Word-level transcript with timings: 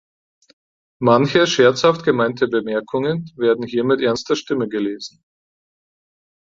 Manche 0.99 1.45
scherzhaft 1.45 2.03
gemeinte 2.03 2.47
Bemerkungen 2.47 3.31
werden 3.35 3.63
hier 3.67 3.83
mit 3.83 4.01
ernster 4.01 4.35
Stimme 4.35 4.67
gelesen. 4.67 5.23